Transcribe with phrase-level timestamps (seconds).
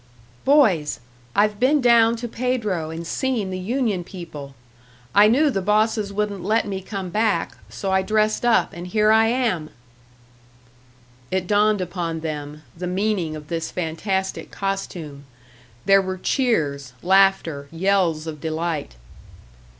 [0.45, 0.99] "Boys!
[1.35, 4.55] I've been down to Pedro and seen the union people.
[5.13, 9.11] I knew the bosses wouldn't let me come back, so I dressed up, and here
[9.11, 9.69] I am!"
[11.29, 15.25] It dawned upon them, the meaning of this fantastic costume;
[15.85, 18.95] there were cheers, laughter, yells of delight.